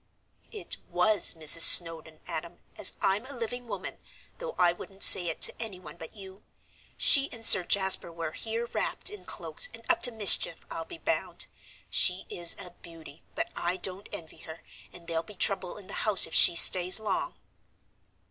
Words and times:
"It 0.51 0.77
was 0.89 1.35
Mrs. 1.35 1.59
Snowdon, 1.61 2.21
Adam, 2.25 2.57
as 2.75 2.93
I'm 3.03 3.23
a 3.27 3.37
living 3.37 3.67
woman, 3.67 3.99
though 4.39 4.55
I 4.57 4.73
wouldn't 4.73 5.03
say 5.03 5.27
it 5.27 5.41
to 5.41 5.61
anyone 5.61 5.95
but 5.95 6.15
you. 6.15 6.43
She 6.97 7.31
and 7.31 7.45
Sir 7.45 7.63
Jasper 7.63 8.11
were 8.11 8.31
here 8.31 8.65
wrapped 8.65 9.11
in 9.11 9.25
cloaks, 9.25 9.69
and 9.75 9.83
up 9.91 10.01
to 10.01 10.11
mischief, 10.11 10.65
I'll 10.71 10.85
be 10.85 10.97
bound. 10.97 11.45
She 11.91 12.25
is 12.31 12.55
a 12.57 12.71
beauty, 12.71 13.21
but 13.35 13.51
I 13.55 13.77
don't 13.77 14.09
envy 14.11 14.37
her, 14.39 14.61
and 14.91 15.05
there'll 15.07 15.21
be 15.21 15.35
trouble 15.35 15.77
in 15.77 15.85
the 15.85 15.93
house 16.01 16.25
if 16.25 16.33
she 16.33 16.55
stays 16.55 16.99
long." 16.99 17.35